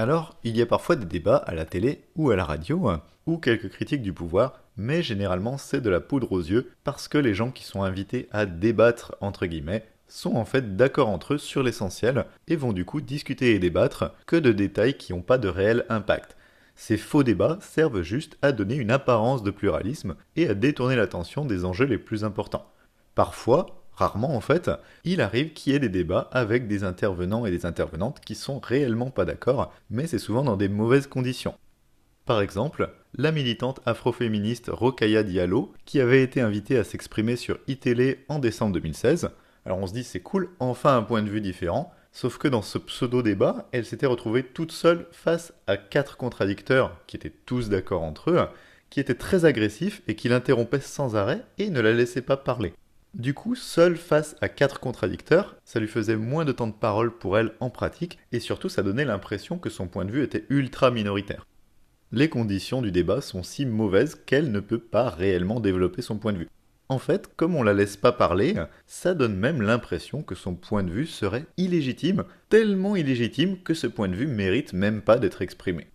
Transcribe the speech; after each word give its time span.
Alors, 0.00 0.34
il 0.44 0.56
y 0.56 0.62
a 0.62 0.66
parfois 0.66 0.96
des 0.96 1.04
débats 1.04 1.36
à 1.36 1.52
la 1.52 1.66
télé 1.66 2.04
ou 2.16 2.30
à 2.30 2.36
la 2.36 2.46
radio, 2.46 2.88
hein, 2.88 3.02
ou 3.26 3.36
quelques 3.36 3.68
critiques 3.68 4.00
du 4.00 4.14
pouvoir, 4.14 4.62
mais 4.78 5.02
généralement 5.02 5.58
c'est 5.58 5.82
de 5.82 5.90
la 5.90 6.00
poudre 6.00 6.32
aux 6.32 6.40
yeux, 6.40 6.70
parce 6.84 7.06
que 7.06 7.18
les 7.18 7.34
gens 7.34 7.50
qui 7.50 7.64
sont 7.64 7.82
invités 7.82 8.26
à 8.32 8.46
débattre, 8.46 9.14
entre 9.20 9.44
guillemets, 9.44 9.84
sont 10.08 10.36
en 10.36 10.46
fait 10.46 10.74
d'accord 10.74 11.10
entre 11.10 11.34
eux 11.34 11.38
sur 11.38 11.62
l'essentiel, 11.62 12.24
et 12.48 12.56
vont 12.56 12.72
du 12.72 12.86
coup 12.86 13.02
discuter 13.02 13.54
et 13.54 13.58
débattre 13.58 14.14
que 14.24 14.36
de 14.36 14.52
détails 14.52 14.96
qui 14.96 15.12
n'ont 15.12 15.20
pas 15.20 15.36
de 15.36 15.48
réel 15.48 15.84
impact. 15.90 16.34
Ces 16.76 16.96
faux 16.96 17.22
débats 17.22 17.58
servent 17.60 18.00
juste 18.00 18.38
à 18.40 18.52
donner 18.52 18.76
une 18.76 18.92
apparence 18.92 19.42
de 19.42 19.50
pluralisme 19.50 20.16
et 20.34 20.48
à 20.48 20.54
détourner 20.54 20.96
l'attention 20.96 21.44
des 21.44 21.66
enjeux 21.66 21.84
les 21.84 21.98
plus 21.98 22.24
importants. 22.24 22.72
Parfois, 23.14 23.79
rarement 24.00 24.34
en 24.34 24.40
fait, 24.40 24.70
il 25.04 25.20
arrive 25.20 25.52
qu'il 25.52 25.72
y 25.72 25.76
ait 25.76 25.80
des 25.80 25.88
débats 25.88 26.28
avec 26.32 26.66
des 26.66 26.84
intervenants 26.84 27.46
et 27.46 27.50
des 27.50 27.66
intervenantes 27.66 28.20
qui 28.20 28.34
sont 28.34 28.58
réellement 28.58 29.10
pas 29.10 29.24
d'accord, 29.24 29.72
mais 29.90 30.06
c'est 30.06 30.18
souvent 30.18 30.42
dans 30.42 30.56
des 30.56 30.68
mauvaises 30.68 31.06
conditions. 31.06 31.54
Par 32.24 32.40
exemple, 32.40 32.90
la 33.14 33.30
militante 33.30 33.80
afroféministe 33.86 34.70
Rokaya 34.72 35.22
Diallo, 35.22 35.72
qui 35.84 36.00
avait 36.00 36.22
été 36.22 36.40
invitée 36.40 36.78
à 36.78 36.84
s'exprimer 36.84 37.36
sur 37.36 37.58
iTélé 37.68 38.24
en 38.28 38.38
décembre 38.38 38.72
2016. 38.74 39.30
Alors 39.66 39.78
on 39.78 39.86
se 39.86 39.92
dit 39.92 40.04
c'est 40.04 40.20
cool, 40.20 40.48
enfin 40.58 40.96
un 40.96 41.02
point 41.02 41.22
de 41.22 41.30
vue 41.30 41.40
différent, 41.40 41.92
Sauf 42.12 42.38
que 42.38 42.48
dans 42.48 42.62
ce 42.62 42.76
pseudo-débat, 42.78 43.68
elle 43.70 43.86
s'était 43.86 44.06
retrouvée 44.06 44.42
toute 44.42 44.72
seule 44.72 45.06
face 45.12 45.52
à 45.68 45.76
quatre 45.76 46.16
contradicteurs 46.16 46.96
qui 47.06 47.16
étaient 47.16 47.32
tous 47.46 47.68
d'accord 47.68 48.02
entre 48.02 48.30
eux, 48.30 48.48
qui 48.90 48.98
étaient 48.98 49.14
très 49.14 49.44
agressifs 49.44 50.02
et 50.08 50.16
qui 50.16 50.28
l'interrompaient 50.28 50.80
sans 50.80 51.14
arrêt 51.14 51.44
et 51.58 51.70
ne 51.70 51.80
la 51.80 51.92
laissaient 51.92 52.20
pas 52.20 52.36
parler. 52.36 52.74
Du 53.14 53.34
coup, 53.34 53.56
seule 53.56 53.96
face 53.96 54.36
à 54.40 54.48
quatre 54.48 54.78
contradicteurs, 54.78 55.56
ça 55.64 55.80
lui 55.80 55.88
faisait 55.88 56.16
moins 56.16 56.44
de 56.44 56.52
temps 56.52 56.68
de 56.68 56.72
parole 56.72 57.10
pour 57.18 57.36
elle 57.36 57.52
en 57.58 57.68
pratique, 57.68 58.18
et 58.30 58.38
surtout 58.38 58.68
ça 58.68 58.84
donnait 58.84 59.04
l'impression 59.04 59.58
que 59.58 59.68
son 59.68 59.88
point 59.88 60.04
de 60.04 60.12
vue 60.12 60.22
était 60.22 60.46
ultra 60.48 60.92
minoritaire. 60.92 61.44
Les 62.12 62.28
conditions 62.28 62.82
du 62.82 62.92
débat 62.92 63.20
sont 63.20 63.42
si 63.42 63.66
mauvaises 63.66 64.14
qu'elle 64.14 64.52
ne 64.52 64.60
peut 64.60 64.78
pas 64.78 65.10
réellement 65.10 65.58
développer 65.58 66.02
son 66.02 66.18
point 66.18 66.32
de 66.32 66.38
vue. 66.38 66.48
En 66.88 66.98
fait, 66.98 67.30
comme 67.36 67.56
on 67.56 67.64
la 67.64 67.72
laisse 67.72 67.96
pas 67.96 68.12
parler, 68.12 68.54
ça 68.86 69.14
donne 69.14 69.36
même 69.36 69.62
l'impression 69.62 70.22
que 70.22 70.34
son 70.36 70.54
point 70.54 70.82
de 70.82 70.90
vue 70.90 71.06
serait 71.06 71.46
illégitime, 71.56 72.24
tellement 72.48 72.94
illégitime 72.94 73.58
que 73.62 73.74
ce 73.74 73.86
point 73.88 74.08
de 74.08 74.16
vue 74.16 74.26
mérite 74.28 74.72
même 74.72 75.02
pas 75.02 75.18
d'être 75.18 75.42
exprimé. 75.42 75.88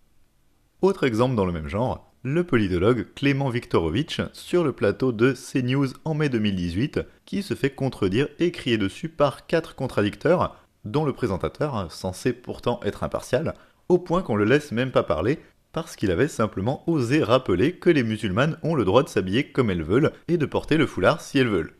Autre 0.82 1.04
exemple 1.04 1.34
dans 1.34 1.46
le 1.46 1.52
même 1.52 1.68
genre, 1.68 2.05
le 2.28 2.42
politologue 2.42 3.06
Clément 3.14 3.50
Viktorovitch 3.50 4.20
sur 4.32 4.64
le 4.64 4.72
plateau 4.72 5.12
de 5.12 5.32
CNews 5.32 5.90
en 6.04 6.14
mai 6.14 6.28
2018, 6.28 6.98
qui 7.24 7.44
se 7.44 7.54
fait 7.54 7.70
contredire 7.70 8.26
et 8.40 8.50
crier 8.50 8.78
dessus 8.78 9.08
par 9.08 9.46
quatre 9.46 9.76
contradicteurs, 9.76 10.56
dont 10.84 11.04
le 11.04 11.12
présentateur, 11.12 11.86
censé 11.92 12.32
pourtant 12.32 12.80
être 12.82 13.04
impartial, 13.04 13.54
au 13.88 13.98
point 13.98 14.22
qu'on 14.22 14.34
le 14.34 14.44
laisse 14.44 14.72
même 14.72 14.90
pas 14.90 15.04
parler, 15.04 15.38
parce 15.70 15.94
qu'il 15.94 16.10
avait 16.10 16.26
simplement 16.26 16.82
osé 16.88 17.22
rappeler 17.22 17.76
que 17.76 17.90
les 17.90 18.02
musulmanes 18.02 18.58
ont 18.64 18.74
le 18.74 18.84
droit 18.84 19.04
de 19.04 19.08
s'habiller 19.08 19.52
comme 19.52 19.70
elles 19.70 19.84
veulent 19.84 20.10
et 20.26 20.36
de 20.36 20.46
porter 20.46 20.78
le 20.78 20.86
foulard 20.88 21.20
si 21.20 21.38
elles 21.38 21.46
veulent. 21.46 21.76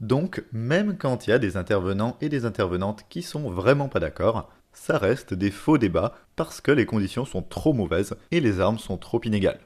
Donc, 0.00 0.44
même 0.52 0.96
quand 0.96 1.26
il 1.26 1.30
y 1.30 1.32
a 1.32 1.40
des 1.40 1.56
intervenants 1.56 2.16
et 2.20 2.28
des 2.28 2.44
intervenantes 2.44 3.04
qui 3.08 3.22
sont 3.22 3.50
vraiment 3.50 3.88
pas 3.88 3.98
d'accord, 3.98 4.48
ça 4.72 4.96
reste 4.96 5.34
des 5.34 5.50
faux 5.50 5.76
débats 5.76 6.14
parce 6.36 6.60
que 6.60 6.70
les 6.70 6.86
conditions 6.86 7.24
sont 7.24 7.42
trop 7.42 7.72
mauvaises 7.72 8.14
et 8.30 8.38
les 8.38 8.60
armes 8.60 8.78
sont 8.78 8.96
trop 8.96 9.20
inégales. 9.24 9.58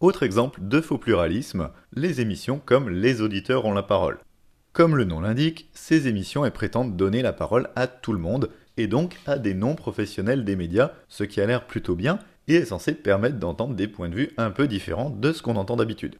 Autre 0.00 0.24
exemple 0.24 0.60
de 0.60 0.82
faux 0.82 0.98
pluralisme, 0.98 1.70
les 1.94 2.20
émissions 2.20 2.60
comme 2.62 2.90
Les 2.90 3.22
auditeurs 3.22 3.64
ont 3.64 3.72
la 3.72 3.82
parole. 3.82 4.18
Comme 4.74 4.94
le 4.94 5.04
nom 5.04 5.20
l'indique, 5.20 5.70
ces 5.72 6.06
émissions 6.06 6.48
prétendent 6.50 6.96
donner 6.96 7.22
la 7.22 7.32
parole 7.32 7.70
à 7.76 7.86
tout 7.86 8.12
le 8.12 8.18
monde, 8.18 8.50
et 8.76 8.88
donc 8.88 9.16
à 9.24 9.38
des 9.38 9.54
non-professionnels 9.54 10.44
des 10.44 10.54
médias, 10.54 10.90
ce 11.08 11.24
qui 11.24 11.40
a 11.40 11.46
l'air 11.46 11.66
plutôt 11.66 11.94
bien, 11.94 12.18
et 12.46 12.56
est 12.56 12.66
censé 12.66 12.92
permettre 12.92 13.38
d'entendre 13.38 13.74
des 13.74 13.88
points 13.88 14.10
de 14.10 14.16
vue 14.16 14.32
un 14.36 14.50
peu 14.50 14.68
différents 14.68 15.08
de 15.08 15.32
ce 15.32 15.40
qu'on 15.40 15.56
entend 15.56 15.76
d'habitude. 15.76 16.16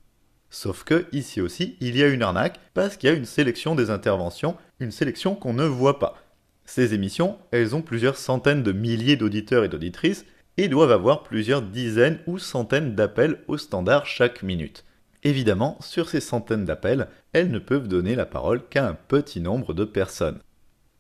Sauf 0.49 0.83
que 0.85 1.05
ici 1.13 1.43
aussi, 1.43 1.77
il 1.81 1.99
y 1.99 2.03
a 2.03 2.09
une 2.09 2.23
arnaque 2.23 2.59
parce 2.73 2.97
qu'il 2.97 3.11
y 3.11 3.13
a 3.13 3.17
une 3.17 3.27
sélection 3.27 3.75
des 3.75 3.91
interventions, 3.91 4.57
une 4.81 4.91
sélection 4.91 5.35
qu'on 5.35 5.53
ne 5.53 5.67
voit 5.67 5.99
pas. 5.99 6.17
Ces 6.65 6.95
émissions, 6.95 7.37
elles 7.51 7.77
ont 7.77 7.83
plusieurs 7.83 8.17
centaines 8.17 8.63
de 8.63 8.73
milliers 8.73 9.17
d'auditeurs 9.17 9.65
et 9.65 9.69
d'auditrices 9.69 10.25
et 10.59 10.69
doivent 10.69 10.93
avoir 10.93 11.23
plusieurs 11.23 11.63
dizaines 11.63 12.19
ou 12.27 12.39
centaines 12.39 12.95
d'appels 12.95 13.41
au 13.47 13.59
standard 13.59 14.07
chaque 14.07 14.43
minute. 14.43 14.85
Évidemment, 15.23 15.77
sur 15.81 16.09
ces 16.09 16.21
centaines 16.21 16.65
d'appels, 16.65 17.09
elles 17.33 17.51
ne 17.51 17.59
peuvent 17.59 17.89
donner 17.89 18.15
la 18.15 18.27
parole 18.27 18.63
qu'à 18.69 18.87
un 18.87 18.95
petit 18.95 19.41
nombre 19.41 19.75
de 19.75 19.85
personnes. 19.85 20.39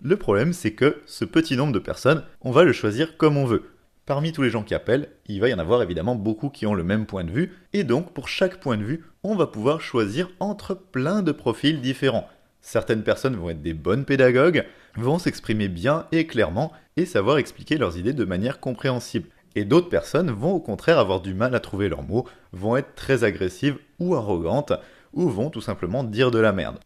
Le 0.03 0.17
problème, 0.17 0.53
c'est 0.53 0.73
que 0.73 1.01
ce 1.07 1.25
petit 1.25 1.57
nombre 1.57 1.73
de 1.73 1.79
personnes, 1.79 2.23
on 2.43 2.51
va 2.51 2.65
le 2.65 2.73
choisir 2.73 3.17
comme 3.17 3.37
on 3.37 3.47
veut. 3.47 3.65
Parmi 4.05 4.33
tous 4.33 4.43
les 4.43 4.51
gens 4.51 4.63
qui 4.63 4.75
appellent, 4.75 5.09
il 5.27 5.41
va 5.41 5.49
y 5.49 5.55
en 5.55 5.59
avoir 5.59 5.83
évidemment 5.83 6.15
beaucoup 6.15 6.49
qui 6.49 6.67
ont 6.67 6.75
le 6.75 6.85
même 6.85 7.07
point 7.07 7.25
de 7.25 7.31
vue, 7.31 7.53
et 7.73 7.83
donc 7.83 8.13
pour 8.13 8.29
chaque 8.29 8.61
point 8.61 8.77
de 8.77 8.85
vue, 8.85 9.05
on 9.23 9.35
va 9.35 9.47
pouvoir 9.47 9.81
choisir 9.81 10.31
entre 10.39 10.75
plein 10.75 11.23
de 11.23 11.33
profils 11.33 11.81
différents. 11.81 12.29
Certaines 12.61 13.03
personnes 13.05 13.37
vont 13.37 13.51
être 13.51 13.63
des 13.63 13.75
bonnes 13.75 14.05
pédagogues, 14.05 14.65
vont 14.97 15.19
s'exprimer 15.19 15.69
bien 15.69 16.07
et 16.13 16.27
clairement, 16.27 16.73
et 16.97 17.07
savoir 17.07 17.39
expliquer 17.39 17.79
leurs 17.79 17.97
idées 17.99 18.13
de 18.13 18.25
manière 18.25 18.61
compréhensible. 18.61 19.29
Et 19.57 19.65
d'autres 19.65 19.89
personnes 19.89 20.31
vont 20.31 20.53
au 20.53 20.61
contraire 20.61 20.99
avoir 20.99 21.23
du 21.23 21.33
mal 21.33 21.55
à 21.55 21.61
trouver 21.61 21.89
leurs 21.89 22.03
mots, 22.03 22.29
vont 22.53 22.77
être 22.77 22.95
très 22.95 23.25
agressives 23.25 23.79
ou 23.99 24.15
arrogantes, 24.15 24.75
ou 25.15 25.31
vont 25.31 25.49
tout 25.49 25.63
simplement 25.63 26.05
dire 26.05 26.31
de 26.31 26.39
la 26.39 26.53
merde. 26.53 26.79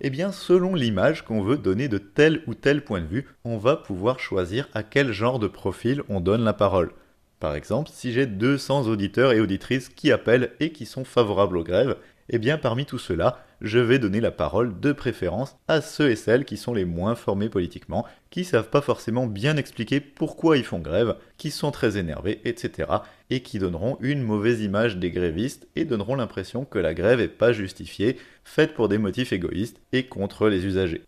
Eh 0.00 0.10
bien, 0.10 0.32
selon 0.32 0.74
l'image 0.74 1.24
qu'on 1.24 1.42
veut 1.42 1.56
donner 1.56 1.86
de 1.86 1.98
tel 1.98 2.42
ou 2.48 2.54
tel 2.54 2.82
point 2.82 3.00
de 3.00 3.06
vue, 3.06 3.28
on 3.44 3.56
va 3.56 3.76
pouvoir 3.76 4.18
choisir 4.18 4.68
à 4.74 4.82
quel 4.82 5.12
genre 5.12 5.38
de 5.38 5.46
profil 5.46 6.02
on 6.08 6.20
donne 6.20 6.42
la 6.42 6.52
parole. 6.52 6.90
Par 7.38 7.54
exemple, 7.54 7.88
si 7.92 8.12
j'ai 8.12 8.26
200 8.26 8.88
auditeurs 8.88 9.32
et 9.32 9.40
auditrices 9.40 9.88
qui 9.88 10.10
appellent 10.10 10.50
et 10.58 10.72
qui 10.72 10.86
sont 10.86 11.04
favorables 11.04 11.56
aux 11.56 11.64
grèves, 11.64 11.96
eh 12.30 12.38
bien 12.38 12.58
parmi 12.58 12.84
tout 12.84 12.98
cela, 12.98 13.44
je 13.60 13.78
vais 13.78 13.98
donner 13.98 14.20
la 14.20 14.30
parole 14.30 14.78
de 14.78 14.92
préférence 14.92 15.56
à 15.66 15.80
ceux 15.80 16.10
et 16.10 16.16
celles 16.16 16.44
qui 16.44 16.56
sont 16.56 16.74
les 16.74 16.84
moins 16.84 17.14
formés 17.14 17.48
politiquement, 17.48 18.06
qui 18.30 18.44
savent 18.44 18.70
pas 18.70 18.80
forcément 18.80 19.26
bien 19.26 19.56
expliquer 19.56 20.00
pourquoi 20.00 20.56
ils 20.56 20.64
font 20.64 20.78
grève, 20.78 21.16
qui 21.36 21.50
sont 21.50 21.70
très 21.70 21.96
énervés, 21.96 22.40
etc. 22.44 22.88
et 23.30 23.42
qui 23.42 23.58
donneront 23.58 23.98
une 24.00 24.22
mauvaise 24.22 24.60
image 24.60 24.96
des 24.96 25.10
grévistes 25.10 25.68
et 25.76 25.84
donneront 25.84 26.14
l'impression 26.14 26.64
que 26.64 26.78
la 26.78 26.94
grève 26.94 27.20
est 27.20 27.28
pas 27.28 27.52
justifiée, 27.52 28.16
faite 28.44 28.74
pour 28.74 28.88
des 28.88 28.98
motifs 28.98 29.32
égoïstes 29.32 29.80
et 29.92 30.06
contre 30.06 30.48
les 30.48 30.64
usagers. 30.64 31.02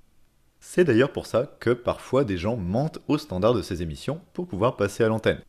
C'est 0.59 0.85
d'ailleurs 0.85 1.13
pour 1.13 1.27
ça 1.27 1.57
que 1.61 1.71
parfois 1.71 2.25
des 2.25 2.37
gens 2.37 2.57
mentent 2.57 2.99
au 3.09 3.17
standard 3.17 3.55
de 3.55 3.63
ces 3.63 3.83
émissions 3.83 4.21
pour 4.35 4.47
pouvoir 4.47 4.77
passer 4.77 5.03
à 5.03 5.09
l'antenne. 5.09 5.41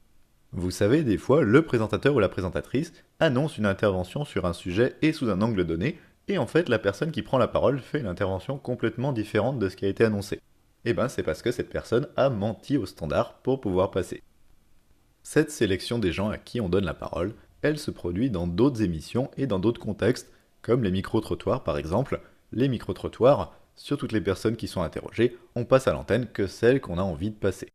Vous 0.53 0.71
savez, 0.71 1.03
des 1.03 1.17
fois, 1.17 1.43
le 1.43 1.61
présentateur 1.61 2.13
ou 2.13 2.19
la 2.19 2.27
présentatrice 2.27 2.91
annonce 3.19 3.57
une 3.57 3.65
intervention 3.65 4.25
sur 4.25 4.45
un 4.45 4.51
sujet 4.51 4.95
et 5.01 5.13
sous 5.13 5.29
un 5.29 5.41
angle 5.41 5.63
donné, 5.63 5.97
et 6.31 6.37
en 6.37 6.47
fait, 6.47 6.69
la 6.69 6.79
personne 6.79 7.11
qui 7.11 7.21
prend 7.21 7.37
la 7.37 7.47
parole 7.47 7.79
fait 7.79 7.99
une 7.99 8.07
intervention 8.07 8.57
complètement 8.57 9.11
différente 9.11 9.59
de 9.59 9.67
ce 9.67 9.75
qui 9.75 9.85
a 9.85 9.89
été 9.89 10.05
annoncé. 10.05 10.35
Et 10.83 10.91
eh 10.91 10.93
ben, 10.93 11.09
c'est 11.09 11.23
parce 11.23 11.41
que 11.41 11.51
cette 11.51 11.69
personne 11.69 12.07
a 12.15 12.29
menti 12.29 12.77
au 12.77 12.85
standard 12.85 13.35
pour 13.43 13.61
pouvoir 13.61 13.91
passer. 13.91 14.23
Cette 15.21 15.51
sélection 15.51 15.99
des 15.99 16.11
gens 16.11 16.29
à 16.29 16.37
qui 16.37 16.59
on 16.59 16.69
donne 16.69 16.85
la 16.85 16.95
parole, 16.95 17.35
elle 17.61 17.77
se 17.77 17.91
produit 17.91 18.31
dans 18.31 18.47
d'autres 18.47 18.81
émissions 18.81 19.29
et 19.37 19.45
dans 19.45 19.59
d'autres 19.59 19.81
contextes, 19.81 20.31
comme 20.61 20.83
les 20.83 20.89
micro-trottoirs 20.89 21.63
par 21.63 21.77
exemple. 21.77 22.21
Les 22.51 22.67
micro-trottoirs, 22.67 23.53
sur 23.75 23.97
toutes 23.97 24.11
les 24.11 24.21
personnes 24.21 24.55
qui 24.55 24.67
sont 24.67 24.81
interrogées, 24.81 25.37
on 25.55 25.65
passe 25.65 25.87
à 25.87 25.93
l'antenne 25.93 26.27
que 26.27 26.47
celles 26.47 26.81
qu'on 26.81 26.97
a 26.97 27.03
envie 27.03 27.29
de 27.29 27.35
passer. 27.35 27.67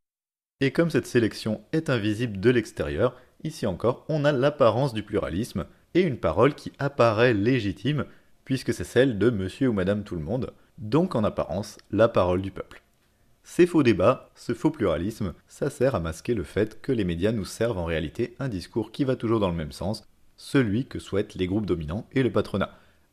Et 0.60 0.72
comme 0.72 0.90
cette 0.90 1.06
sélection 1.06 1.60
est 1.72 1.90
invisible 1.90 2.40
de 2.40 2.50
l'extérieur, 2.50 3.14
ici 3.44 3.66
encore, 3.66 4.04
on 4.08 4.24
a 4.24 4.32
l'apparence 4.32 4.94
du 4.94 5.02
pluralisme 5.02 5.66
et 5.94 6.00
une 6.00 6.18
parole 6.18 6.54
qui 6.54 6.72
apparaît 6.78 7.34
légitime, 7.34 8.06
puisque 8.46 8.72
c'est 8.72 8.84
celle 8.84 9.18
de 9.18 9.28
monsieur 9.28 9.68
ou 9.68 9.72
madame 9.74 10.04
tout 10.04 10.14
le 10.14 10.22
monde, 10.22 10.52
donc 10.78 11.14
en 11.14 11.24
apparence 11.24 11.76
la 11.90 12.08
parole 12.08 12.40
du 12.40 12.50
peuple. 12.50 12.80
Ces 13.42 13.66
faux 13.66 13.82
débats, 13.82 14.30
ce 14.34 14.54
faux 14.54 14.70
pluralisme, 14.70 15.34
ça 15.48 15.68
sert 15.68 15.94
à 15.94 16.00
masquer 16.00 16.32
le 16.32 16.44
fait 16.44 16.80
que 16.80 16.92
les 16.92 17.04
médias 17.04 17.32
nous 17.32 17.44
servent 17.44 17.78
en 17.78 17.84
réalité 17.84 18.34
un 18.38 18.48
discours 18.48 18.92
qui 18.92 19.04
va 19.04 19.16
toujours 19.16 19.40
dans 19.40 19.50
le 19.50 19.56
même 19.56 19.72
sens, 19.72 20.04
celui 20.36 20.86
que 20.86 20.98
souhaitent 20.98 21.34
les 21.34 21.46
groupes 21.46 21.66
dominants 21.66 22.06
et 22.12 22.22
le 22.22 22.32
patronat. 22.32 22.70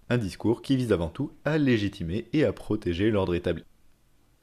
Un 0.09 0.17
discours 0.17 0.61
qui 0.61 0.75
vise 0.75 0.91
avant 0.91 1.09
tout 1.09 1.31
à 1.45 1.57
légitimer 1.57 2.27
et 2.31 2.45
à 2.45 2.53
protéger 2.53 3.09
l'ordre 3.09 3.35
établi. 3.35 3.63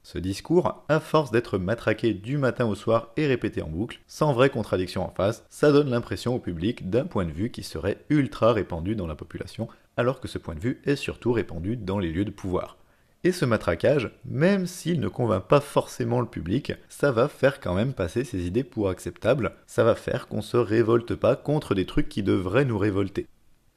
Ce 0.02 0.19
discours, 0.19 0.85
à 0.88 0.99
force 0.99 1.31
d'être 1.31 1.58
matraqué 1.58 2.14
du 2.14 2.38
matin 2.38 2.67
au 2.67 2.75
soir 2.75 3.11
et 3.17 3.26
répété 3.26 3.62
en 3.62 3.69
boucle, 3.69 4.00
sans 4.06 4.32
vraie 4.32 4.50
contradiction 4.50 5.05
en 5.05 5.11
face, 5.11 5.44
ça 5.50 5.73
donne 5.73 5.91
l'impression 5.91 6.35
au 6.35 6.38
public 6.38 6.88
d'un 6.88 7.05
point 7.05 7.26
de 7.26 7.32
vue 7.32 7.50
qui 7.50 7.62
serait 7.62 7.99
ultra 8.08 8.52
répandu 8.52 8.97
dans 8.97 9.06
la 9.06 9.14
population, 9.14 9.69
alors 9.97 10.20
que 10.20 10.29
ce 10.29 10.38
point 10.38 10.55
de 10.55 10.61
vue 10.61 10.81
est 10.85 10.97
surtout 10.97 11.32
répandu 11.32 11.76
dans 11.76 11.99
les 11.99 12.11
lieux 12.11 12.25
de 12.25 12.31
pouvoir. 12.31 12.79
Et 13.23 13.32
ce 13.32 13.44
matraquage, 13.44 14.11
même 14.25 14.67
s'il 14.67 14.99
ne 14.99 15.08
convainc 15.08 15.47
pas 15.47 15.61
forcément 15.61 16.20
le 16.20 16.26
public, 16.26 16.73
ça 16.88 17.12
va 17.12 17.29
faire 17.29 17.61
quand 17.61 17.75
même 17.75 17.93
passer 17.93 18.25
ses 18.25 18.47
idées 18.47 18.64
pour 18.64 18.88
acceptables, 18.88 19.52
ça 19.67 19.85
va 19.85 19.94
faire 19.94 20.26
qu'on 20.26 20.41
se 20.41 20.56
révolte 20.56 21.14
pas 21.14 21.37
contre 21.37 21.75
des 21.75 21.85
trucs 21.85 22.08
qui 22.08 22.23
devraient 22.23 22.64
nous 22.64 22.79
révolter. 22.79 23.26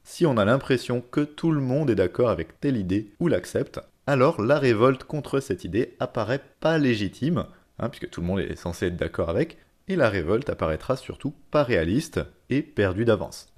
Si 0.02 0.24
on 0.24 0.38
a 0.38 0.46
l'impression 0.46 1.02
que 1.02 1.20
tout 1.20 1.50
le 1.50 1.60
monde 1.60 1.90
est 1.90 1.94
d'accord 1.94 2.30
avec 2.30 2.58
telle 2.60 2.78
idée 2.78 3.12
ou 3.20 3.28
l'accepte, 3.28 3.80
alors 4.06 4.40
la 4.42 4.58
révolte 4.58 5.04
contre 5.04 5.40
cette 5.40 5.64
idée 5.64 5.94
apparaît 6.00 6.42
pas 6.60 6.78
légitime, 6.78 7.46
hein, 7.78 7.88
puisque 7.88 8.10
tout 8.10 8.20
le 8.20 8.26
monde 8.26 8.40
est 8.40 8.56
censé 8.56 8.86
être 8.86 8.96
d'accord 8.96 9.30
avec, 9.30 9.58
et 9.88 9.96
la 9.96 10.08
révolte 10.08 10.48
apparaîtra 10.50 10.96
surtout 10.96 11.34
pas 11.50 11.62
réaliste 11.62 12.20
et 12.50 12.62
perdue 12.62 13.04
d'avance. 13.04 13.48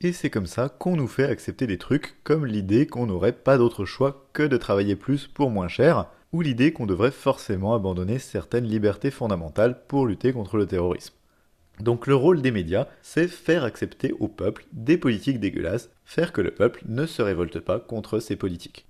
Et 0.00 0.12
c'est 0.12 0.30
comme 0.30 0.46
ça 0.46 0.68
qu'on 0.68 0.96
nous 0.96 1.08
fait 1.08 1.24
accepter 1.24 1.66
des 1.66 1.78
trucs 1.78 2.22
comme 2.24 2.46
l'idée 2.46 2.86
qu'on 2.86 3.06
n'aurait 3.06 3.32
pas 3.32 3.56
d'autre 3.56 3.84
choix 3.84 4.28
que 4.32 4.42
de 4.42 4.56
travailler 4.56 4.96
plus 4.96 5.26
pour 5.26 5.50
moins 5.50 5.68
cher, 5.68 6.06
ou 6.32 6.40
l'idée 6.40 6.72
qu'on 6.72 6.86
devrait 6.86 7.12
forcément 7.12 7.74
abandonner 7.74 8.18
certaines 8.18 8.66
libertés 8.66 9.12
fondamentales 9.12 9.86
pour 9.86 10.06
lutter 10.06 10.32
contre 10.32 10.56
le 10.56 10.66
terrorisme. 10.66 11.14
Donc 11.80 12.06
le 12.06 12.14
rôle 12.14 12.42
des 12.42 12.50
médias, 12.50 12.88
c'est 13.02 13.28
faire 13.28 13.64
accepter 13.64 14.12
au 14.18 14.28
peuple 14.28 14.66
des 14.72 14.98
politiques 14.98 15.40
dégueulasses, 15.40 15.90
faire 16.04 16.32
que 16.32 16.40
le 16.40 16.50
peuple 16.52 16.82
ne 16.86 17.06
se 17.06 17.22
révolte 17.22 17.60
pas 17.60 17.80
contre 17.80 18.18
ces 18.18 18.36
politiques. 18.36 18.86